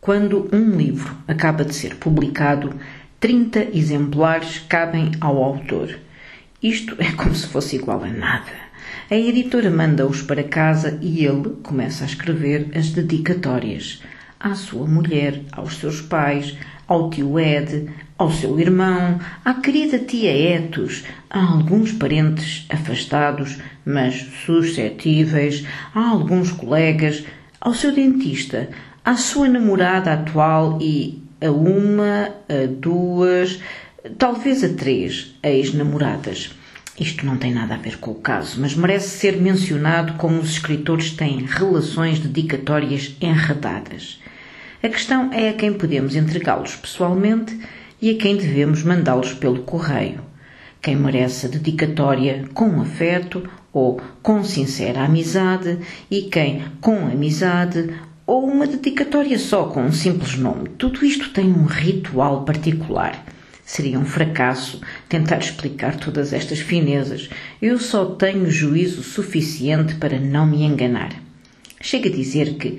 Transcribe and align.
Quando 0.00 0.48
um 0.50 0.78
livro 0.78 1.14
acaba 1.28 1.62
de 1.62 1.74
ser 1.74 1.96
publicado, 1.96 2.74
30 3.20 3.76
exemplares 3.76 4.58
cabem 4.60 5.10
ao 5.20 5.36
autor. 5.36 5.94
Isto 6.62 6.96
é 6.98 7.12
como 7.12 7.34
se 7.34 7.46
fosse 7.46 7.76
igual 7.76 8.02
a 8.02 8.08
nada. 8.08 8.50
A 9.10 9.14
editora 9.14 9.70
manda-os 9.70 10.22
para 10.22 10.42
casa 10.42 10.98
e 11.02 11.26
ele 11.26 11.50
começa 11.62 12.04
a 12.04 12.06
escrever 12.06 12.70
as 12.74 12.88
dedicatórias 12.88 14.02
à 14.40 14.54
sua 14.54 14.86
mulher, 14.86 15.42
aos 15.52 15.76
seus 15.76 16.00
pais, 16.00 16.56
ao 16.88 17.10
tio 17.10 17.38
Ed, 17.38 17.90
ao 18.16 18.32
seu 18.32 18.58
irmão, 18.58 19.20
à 19.44 19.52
querida 19.52 19.98
tia 19.98 20.32
Etos, 20.32 21.04
a 21.28 21.44
alguns 21.44 21.92
parentes 21.92 22.64
afastados, 22.70 23.58
mas 23.84 24.14
suscetíveis, 24.46 25.66
a 25.94 26.08
alguns 26.08 26.50
colegas, 26.52 27.22
ao 27.60 27.74
seu 27.74 27.92
dentista, 27.92 28.70
à 29.10 29.16
sua 29.16 29.48
namorada 29.48 30.12
atual 30.12 30.78
e 30.80 31.20
a 31.40 31.50
uma, 31.50 32.32
a 32.48 32.66
duas, 32.68 33.60
talvez 34.16 34.62
a 34.62 34.68
três 34.68 35.34
ex-namoradas. 35.42 36.54
Isto 36.96 37.26
não 37.26 37.36
tem 37.36 37.52
nada 37.52 37.74
a 37.74 37.78
ver 37.78 37.98
com 37.98 38.12
o 38.12 38.20
caso, 38.20 38.60
mas 38.60 38.76
merece 38.76 39.08
ser 39.18 39.36
mencionado 39.36 40.12
como 40.12 40.38
os 40.38 40.50
escritores 40.50 41.10
têm 41.10 41.44
relações 41.44 42.20
dedicatórias 42.20 43.16
enredadas. 43.20 44.20
A 44.80 44.88
questão 44.88 45.32
é 45.32 45.48
a 45.48 45.54
quem 45.54 45.72
podemos 45.72 46.14
entregá-los 46.14 46.76
pessoalmente 46.76 47.58
e 48.00 48.10
a 48.10 48.16
quem 48.16 48.36
devemos 48.36 48.84
mandá-los 48.84 49.32
pelo 49.32 49.64
correio. 49.64 50.20
Quem 50.80 50.94
merece 50.94 51.46
a 51.46 51.48
dedicatória 51.48 52.44
com 52.54 52.80
afeto 52.80 53.42
ou 53.72 54.00
com 54.22 54.44
sincera 54.44 55.02
amizade 55.02 55.80
e 56.08 56.22
quem 56.22 56.62
com 56.80 57.08
amizade 57.08 57.92
ou 58.30 58.44
uma 58.44 58.64
dedicatória 58.64 59.36
só 59.40 59.64
com 59.64 59.82
um 59.82 59.90
simples 59.90 60.36
nome. 60.36 60.68
Tudo 60.78 61.04
isto 61.04 61.30
tem 61.30 61.46
um 61.46 61.64
ritual 61.64 62.44
particular. 62.44 63.26
Seria 63.64 63.98
um 63.98 64.04
fracasso 64.04 64.80
tentar 65.08 65.38
explicar 65.38 65.96
todas 65.96 66.32
estas 66.32 66.60
finezas. 66.60 67.28
Eu 67.60 67.76
só 67.76 68.04
tenho 68.04 68.48
juízo 68.48 69.02
suficiente 69.02 69.96
para 69.96 70.20
não 70.20 70.46
me 70.46 70.62
enganar. 70.62 71.12
Chega 71.80 72.08
a 72.08 72.12
dizer 72.12 72.54
que, 72.54 72.78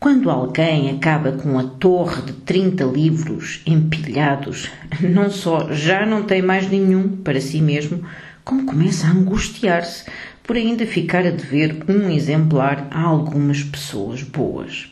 quando 0.00 0.30
alguém 0.30 0.88
acaba 0.88 1.32
com 1.32 1.58
a 1.58 1.64
torre 1.64 2.22
de 2.22 2.32
30 2.32 2.84
livros 2.84 3.60
empilhados, 3.66 4.70
não 5.02 5.30
só 5.30 5.70
já 5.70 6.06
não 6.06 6.22
tem 6.22 6.40
mais 6.40 6.66
nenhum 6.66 7.08
para 7.08 7.42
si 7.42 7.60
mesmo, 7.60 8.02
como 8.42 8.64
começa 8.64 9.06
a 9.06 9.10
angustiar-se 9.10 10.06
por 10.48 10.56
ainda 10.56 10.86
ficar 10.86 11.26
a 11.26 11.30
dever 11.30 11.84
um 11.86 12.08
exemplar 12.08 12.88
a 12.90 13.02
algumas 13.02 13.62
pessoas 13.62 14.22
boas. 14.22 14.90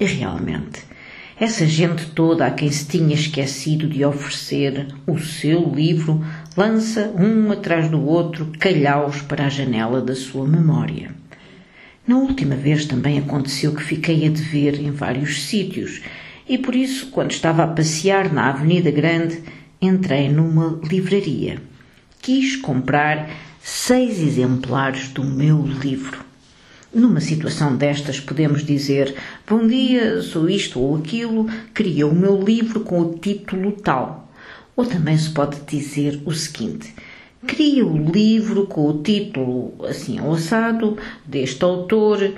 E 0.00 0.04
realmente, 0.04 0.84
essa 1.38 1.66
gente 1.66 2.06
toda 2.12 2.46
a 2.46 2.50
quem 2.52 2.70
se 2.70 2.86
tinha 2.86 3.12
esquecido 3.12 3.88
de 3.88 4.04
oferecer 4.04 4.86
o 5.04 5.18
seu 5.18 5.68
livro 5.68 6.24
lança 6.56 7.12
um 7.18 7.50
atrás 7.50 7.90
do 7.90 8.06
outro 8.06 8.52
calhaus 8.60 9.20
para 9.20 9.46
a 9.46 9.48
janela 9.48 10.00
da 10.00 10.14
sua 10.14 10.46
memória. 10.46 11.10
Na 12.06 12.16
última 12.16 12.54
vez 12.54 12.84
também 12.86 13.18
aconteceu 13.18 13.74
que 13.74 13.82
fiquei 13.82 14.24
a 14.24 14.30
dever 14.30 14.80
em 14.80 14.92
vários 14.92 15.42
sítios 15.42 16.02
e 16.48 16.56
por 16.56 16.76
isso, 16.76 17.10
quando 17.10 17.32
estava 17.32 17.64
a 17.64 17.68
passear 17.68 18.32
na 18.32 18.50
Avenida 18.50 18.92
Grande, 18.92 19.42
entrei 19.82 20.28
numa 20.28 20.78
livraria. 20.88 21.60
Quis 22.22 22.54
comprar 22.54 23.28
seis 23.66 24.20
exemplares 24.20 25.08
do 25.08 25.24
meu 25.24 25.62
livro. 25.62 26.22
Numa 26.92 27.18
situação 27.18 27.74
destas, 27.74 28.20
podemos 28.20 28.62
dizer: 28.62 29.16
Bom 29.48 29.66
dia, 29.66 30.20
sou 30.20 30.50
isto 30.50 30.78
ou 30.78 30.98
aquilo, 30.98 31.48
queria 31.74 32.06
o 32.06 32.14
meu 32.14 32.38
livro 32.38 32.80
com 32.80 33.00
o 33.00 33.14
título 33.14 33.72
tal. 33.72 34.30
Ou 34.76 34.84
também 34.84 35.16
se 35.16 35.30
pode 35.30 35.60
dizer 35.62 36.20
o 36.26 36.32
seguinte: 36.34 36.94
Queria 37.46 37.86
o 37.86 37.96
livro 37.96 38.66
com 38.66 38.86
o 38.86 39.02
título 39.02 39.74
assim 39.88 40.18
alçado, 40.18 40.98
deste 41.24 41.64
autor. 41.64 42.34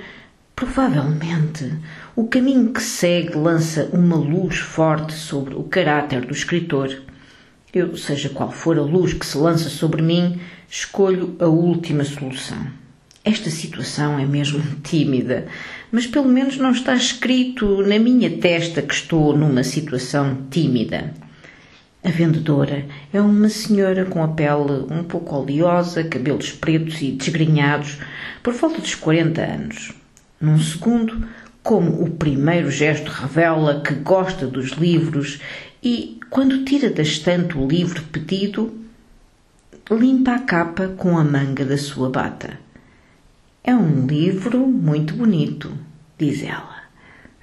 Provavelmente, 0.55 1.73
o 2.15 2.25
caminho 2.25 2.71
que 2.71 2.81
segue 2.81 3.35
lança 3.35 3.89
uma 3.91 4.15
luz 4.15 4.59
forte 4.59 5.13
sobre 5.13 5.55
o 5.55 5.63
caráter 5.63 6.25
do 6.25 6.31
escritor. 6.31 7.01
Eu, 7.73 7.97
seja 7.97 8.29
qual 8.29 8.51
for 8.51 8.77
a 8.77 8.81
luz 8.81 9.13
que 9.13 9.25
se 9.25 9.37
lança 9.37 9.69
sobre 9.69 10.01
mim, 10.01 10.39
escolho 10.69 11.35
a 11.39 11.47
última 11.47 12.03
solução. 12.05 12.65
Esta 13.23 13.49
situação 13.49 14.17
é 14.17 14.25
mesmo 14.25 14.63
tímida, 14.81 15.47
mas 15.91 16.07
pelo 16.07 16.29
menos 16.29 16.57
não 16.57 16.71
está 16.71 16.95
escrito 16.95 17.81
na 17.81 17.99
minha 17.99 18.37
testa 18.37 18.81
que 18.81 18.93
estou 18.93 19.37
numa 19.37 19.63
situação 19.63 20.45
tímida. 20.49 21.13
A 22.01 22.09
vendedora 22.09 22.85
é 23.11 23.19
uma 23.19 23.49
senhora 23.49 24.05
com 24.05 24.23
a 24.23 24.29
pele 24.29 24.85
um 24.89 25.03
pouco 25.03 25.35
oleosa, 25.35 26.05
cabelos 26.05 26.51
pretos 26.51 27.01
e 27.01 27.11
desgrenhados, 27.11 27.97
por 28.41 28.53
volta 28.53 28.79
dos 28.79 28.95
40 28.95 29.41
anos. 29.41 29.91
Num 30.39 30.57
segundo, 30.57 31.27
como 31.67 32.01
o 32.01 32.09
primeiro 32.09 32.71
gesto 32.71 33.11
revela 33.11 33.81
que 33.81 33.93
gosta 33.95 34.47
dos 34.47 34.69
livros 34.69 35.41
e, 35.83 36.17
quando 36.29 36.63
tira 36.63 36.89
da 36.89 37.01
estante 37.01 37.57
o 37.57 37.67
livro 37.67 38.03
pedido, 38.03 38.73
limpa 39.91 40.35
a 40.35 40.39
capa 40.39 40.87
com 40.87 41.17
a 41.17 41.25
manga 41.25 41.65
da 41.65 41.77
sua 41.77 42.09
bata. 42.09 42.57
É 43.61 43.75
um 43.75 44.07
livro 44.07 44.65
muito 44.65 45.13
bonito, 45.13 45.77
diz 46.17 46.41
ela. 46.41 46.83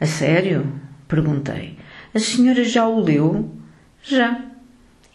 A 0.01 0.07
sério? 0.07 0.73
perguntei. 1.07 1.77
A 2.15 2.19
senhora 2.19 2.65
já 2.65 2.89
o 2.89 3.01
leu? 3.01 3.51
Já. 4.03 4.43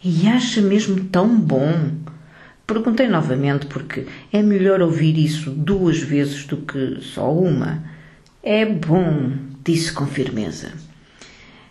E 0.04 0.28
acha 0.28 0.62
mesmo 0.62 1.06
tão 1.06 1.36
bom? 1.36 1.96
Perguntei 2.64 3.08
novamente 3.08 3.66
porque 3.66 4.06
é 4.32 4.40
melhor 4.40 4.80
ouvir 4.80 5.18
isso 5.18 5.50
duas 5.50 5.98
vezes 5.98 6.44
do 6.44 6.58
que 6.58 7.00
só 7.00 7.34
uma. 7.34 7.98
É 8.42 8.64
bom, 8.64 9.32
disse 9.62 9.92
com 9.92 10.06
firmeza. 10.06 10.72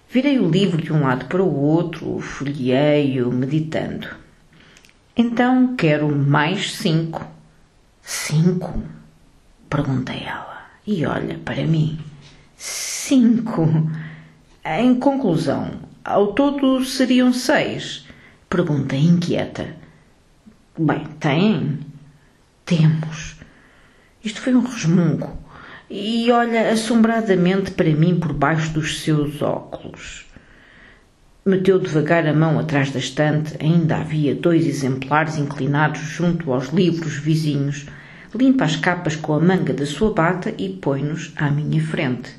Virei 0.08 0.38
o 0.38 0.48
livro 0.48 0.80
de 0.80 0.94
um 0.94 1.02
lado 1.02 1.26
para 1.26 1.42
o 1.42 1.56
outro, 1.56 2.20
folheei-o, 2.20 3.32
meditando. 3.32 4.08
Então 5.18 5.76
quero 5.76 6.16
mais 6.16 6.74
cinco. 6.74 7.26
Cinco? 8.04 8.84
Perguntei 9.68 10.24
ela. 10.24 10.68
E 10.86 11.04
olha 11.08 11.40
para 11.40 11.66
mim. 11.66 12.00
Cinco. 12.56 13.68
Em 14.64 14.94
conclusão, 15.00 15.72
ao 16.06 16.34
todo 16.34 16.86
seriam 16.86 17.34
seis. 17.34 18.06
Perguntei 18.48 19.00
inquieta. 19.00 19.76
Bem, 20.78 21.04
tem? 21.20 21.80
Temos. 22.64 23.38
Isto 24.24 24.42
foi 24.42 24.54
um 24.54 24.62
resmungo. 24.62 25.49
E 25.90 26.32
olha 26.32 26.72
assombradamente 26.72 27.72
para 27.72 27.90
mim 27.90 28.20
por 28.20 28.32
baixo 28.32 28.72
dos 28.74 29.02
seus 29.02 29.42
óculos. 29.42 30.28
Meteu 31.44 31.80
devagar 31.80 32.28
a 32.28 32.34
mão 32.34 32.60
atrás 32.60 32.92
da 32.92 33.00
estante. 33.00 33.56
Ainda 33.60 33.98
havia 33.98 34.36
dois 34.36 34.68
exemplares 34.68 35.38
inclinados 35.38 36.02
junto 36.02 36.54
aos 36.54 36.68
livros 36.68 37.16
vizinhos. 37.16 37.88
Limpa 38.36 38.66
as 38.66 38.76
capas 38.76 39.16
com 39.16 39.34
a 39.34 39.40
manga 39.40 39.74
da 39.74 39.88
sua 39.88 40.14
bata 40.14 40.54
e 40.60 40.70
põe-nos 40.70 41.34
à 41.36 41.50
minha 41.50 41.82
frente. 41.82 42.36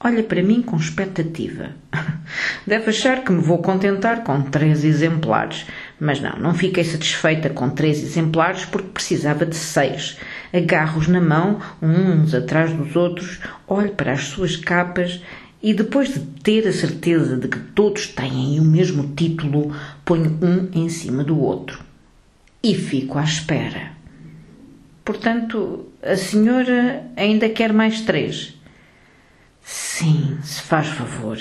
Olha 0.00 0.22
para 0.22 0.42
mim 0.42 0.62
com 0.62 0.76
expectativa. 0.76 1.70
Deve 2.66 2.88
achar 2.88 3.22
que 3.22 3.32
me 3.32 3.42
vou 3.42 3.58
contentar 3.58 4.22
com 4.22 4.40
três 4.40 4.82
exemplares. 4.82 5.66
Mas 6.00 6.20
não, 6.20 6.38
não 6.38 6.54
fiquei 6.54 6.84
satisfeita 6.84 7.50
com 7.50 7.68
três 7.68 8.02
exemplares 8.02 8.64
porque 8.64 8.88
precisava 8.88 9.44
de 9.44 9.56
seis. 9.56 10.16
Agarro-os 10.52 11.08
na 11.08 11.20
mão, 11.20 11.60
uns 11.82 12.34
atrás 12.34 12.72
dos 12.72 12.96
outros, 12.96 13.38
olho 13.66 13.92
para 13.92 14.12
as 14.12 14.24
suas 14.24 14.56
capas 14.56 15.20
e 15.62 15.74
depois 15.74 16.14
de 16.14 16.20
ter 16.20 16.66
a 16.66 16.72
certeza 16.72 17.36
de 17.36 17.48
que 17.48 17.58
todos 17.58 18.06
têm 18.06 18.60
o 18.60 18.64
mesmo 18.64 19.14
título, 19.14 19.74
ponho 20.04 20.38
um 20.42 20.70
em 20.72 20.88
cima 20.88 21.24
do 21.24 21.38
outro. 21.38 21.82
E 22.62 22.74
fico 22.74 23.18
à 23.18 23.24
espera. 23.24 23.92
Portanto, 25.04 25.86
a 26.02 26.16
senhora 26.16 27.04
ainda 27.16 27.48
quer 27.48 27.72
mais 27.72 28.02
três? 28.02 28.54
Sim, 29.62 30.38
se 30.42 30.62
faz 30.62 30.88
favor. 30.88 31.38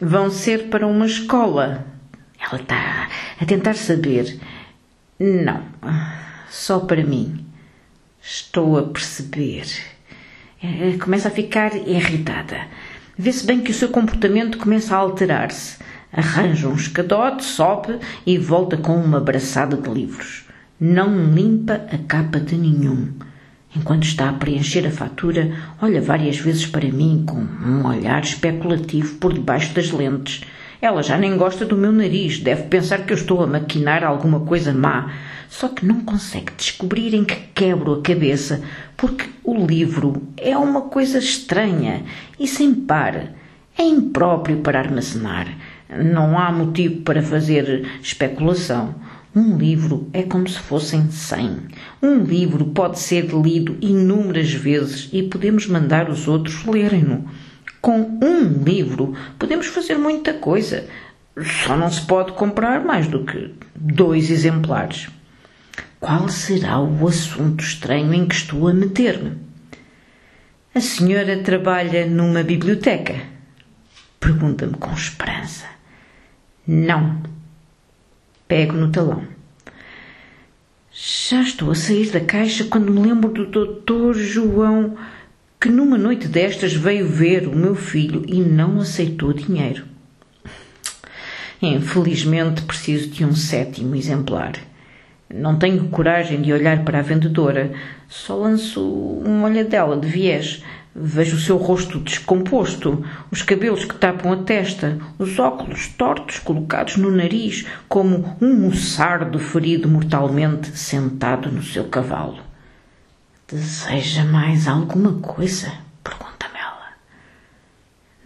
Vão 0.00 0.30
ser 0.30 0.68
para 0.68 0.86
uma 0.86 1.06
escola. 1.06 1.86
Ela 2.38 2.60
está 2.60 3.08
a 3.40 3.44
tentar 3.44 3.74
saber. 3.74 4.38
Não, 5.18 5.64
só 6.48 6.80
para 6.80 7.04
mim. 7.04 7.39
Estou 8.22 8.78
a 8.78 8.82
perceber. 8.82 9.64
É, 10.62 10.96
começa 10.98 11.28
a 11.28 11.30
ficar 11.30 11.74
irritada. 11.74 12.66
Vê-se 13.16 13.46
bem 13.46 13.60
que 13.60 13.70
o 13.70 13.74
seu 13.74 13.88
comportamento 13.88 14.58
começa 14.58 14.94
a 14.94 14.98
alterar-se. 14.98 15.78
Arranja 16.12 16.68
um 16.68 16.74
escadote, 16.74 17.44
sobe 17.44 17.98
e 18.26 18.36
volta 18.36 18.76
com 18.76 18.94
uma 18.94 19.20
braçada 19.20 19.76
de 19.76 19.88
livros. 19.88 20.44
Não 20.78 21.32
limpa 21.32 21.86
a 21.90 21.96
capa 21.96 22.38
de 22.38 22.56
nenhum. 22.56 23.08
Enquanto 23.74 24.04
está 24.04 24.28
a 24.28 24.34
preencher 24.34 24.86
a 24.86 24.90
fatura, 24.90 25.52
olha 25.80 26.02
várias 26.02 26.38
vezes 26.38 26.66
para 26.66 26.90
mim 26.90 27.24
com 27.26 27.38
um 27.38 27.86
olhar 27.86 28.22
especulativo 28.22 29.16
por 29.16 29.32
debaixo 29.32 29.72
das 29.74 29.90
lentes. 29.90 30.42
Ela 30.82 31.02
já 31.02 31.16
nem 31.16 31.36
gosta 31.36 31.64
do 31.64 31.76
meu 31.76 31.92
nariz, 31.92 32.38
deve 32.38 32.64
pensar 32.64 33.04
que 33.06 33.12
eu 33.12 33.16
estou 33.16 33.42
a 33.42 33.46
maquinar 33.46 34.02
alguma 34.02 34.40
coisa 34.40 34.72
má, 34.72 35.12
só 35.50 35.68
que 35.68 35.84
não 35.84 36.02
consegue 36.02 36.52
descobrir 36.56 37.12
em 37.12 37.24
que 37.24 37.34
quebro 37.52 37.94
a 37.94 38.00
cabeça, 38.00 38.62
porque 38.96 39.28
o 39.42 39.66
livro 39.66 40.22
é 40.36 40.56
uma 40.56 40.82
coisa 40.82 41.18
estranha 41.18 42.04
e 42.38 42.46
sem 42.46 42.72
par. 42.72 43.34
É 43.76 43.82
impróprio 43.82 44.58
para 44.58 44.78
armazenar. 44.78 45.48
Não 45.88 46.38
há 46.38 46.52
motivo 46.52 47.00
para 47.02 47.20
fazer 47.20 47.84
especulação. 48.00 48.94
Um 49.34 49.56
livro 49.56 50.08
é 50.12 50.22
como 50.22 50.48
se 50.48 50.58
fossem 50.58 51.10
cem. 51.10 51.56
Um 52.00 52.22
livro 52.22 52.66
pode 52.66 53.00
ser 53.00 53.26
lido 53.26 53.76
inúmeras 53.80 54.52
vezes 54.52 55.08
e 55.12 55.24
podemos 55.24 55.66
mandar 55.66 56.08
os 56.08 56.28
outros 56.28 56.64
lerem-no. 56.64 57.28
Com 57.82 58.18
um 58.22 58.62
livro 58.62 59.16
podemos 59.36 59.66
fazer 59.66 59.98
muita 59.98 60.32
coisa. 60.32 60.86
Só 61.64 61.76
não 61.76 61.90
se 61.90 62.02
pode 62.02 62.32
comprar 62.32 62.84
mais 62.84 63.08
do 63.08 63.24
que 63.24 63.52
dois 63.74 64.30
exemplares. 64.30 65.08
Qual 65.98 66.28
será 66.28 66.80
o 66.80 67.06
assunto 67.06 67.62
estranho 67.62 68.12
em 68.14 68.26
que 68.26 68.34
estou 68.34 68.68
a 68.68 68.72
meter-me? 68.72 69.38
A 70.74 70.80
senhora 70.80 71.42
trabalha 71.42 72.06
numa 72.06 72.42
biblioteca? 72.42 73.20
Pergunta-me 74.18 74.74
com 74.74 74.92
esperança. 74.92 75.66
Não 76.66 77.20
Pego 78.50 78.72
no 78.72 78.90
talão. 78.90 79.22
Já 80.92 81.40
estou 81.40 81.70
a 81.70 81.74
sair 81.76 82.10
da 82.10 82.18
caixa 82.18 82.64
quando 82.64 82.90
me 82.90 83.00
lembro 83.00 83.30
do 83.32 83.46
doutor 83.46 84.12
João, 84.12 84.96
que 85.60 85.68
numa 85.68 85.96
noite 85.96 86.26
destas 86.26 86.72
veio 86.72 87.06
ver 87.06 87.46
o 87.46 87.54
meu 87.54 87.76
filho 87.76 88.24
e 88.26 88.40
não 88.40 88.80
aceitou 88.80 89.32
dinheiro. 89.32 89.84
Infelizmente 91.62 92.62
preciso 92.62 93.08
de 93.10 93.24
um 93.24 93.36
sétimo 93.36 93.94
exemplar. 93.94 94.54
Não 95.32 95.56
tenho 95.56 95.88
coragem 95.88 96.42
de 96.42 96.52
olhar 96.52 96.84
para 96.84 96.98
a 96.98 97.02
vendedora, 97.02 97.72
só 98.08 98.34
lanço 98.36 98.82
uma 99.24 99.46
olhadela 99.46 99.96
de 99.96 100.08
viés 100.08 100.62
Vejo 100.94 101.36
o 101.36 101.40
seu 101.40 101.56
rosto 101.56 102.00
descomposto, 102.00 103.04
os 103.30 103.42
cabelos 103.42 103.84
que 103.84 103.94
tapam 103.94 104.32
a 104.32 104.36
testa, 104.38 104.98
os 105.18 105.38
óculos 105.38 105.86
tortos 105.86 106.40
colocados 106.40 106.96
no 106.96 107.12
nariz, 107.12 107.64
como 107.88 108.36
um 108.40 108.56
moçardo 108.56 109.38
ferido 109.38 109.88
mortalmente 109.88 110.76
sentado 110.76 111.50
no 111.50 111.62
seu 111.62 111.84
cavalo. 111.84 112.42
Deseja 113.46 114.24
mais 114.24 114.66
alguma 114.66 115.12
coisa? 115.20 115.72
Pergunta-me 116.02 116.58
ela. 116.58 116.88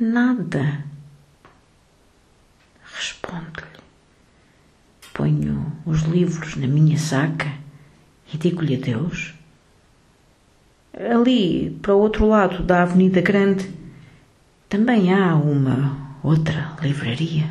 Nada. 0.00 0.84
Respondo-lhe. 2.94 3.73
Ponho 5.14 5.72
os 5.86 6.02
livros 6.02 6.56
na 6.56 6.66
minha 6.66 6.98
saca 6.98 7.50
e 8.32 8.36
digo-lhe 8.36 8.74
adeus. 8.74 9.32
Ali, 10.92 11.78
para 11.80 11.94
o 11.94 12.00
outro 12.00 12.26
lado 12.26 12.64
da 12.64 12.82
Avenida 12.82 13.20
Grande, 13.20 13.70
também 14.68 15.14
há 15.14 15.36
uma 15.36 16.18
outra 16.22 16.76
livraria. 16.82 17.48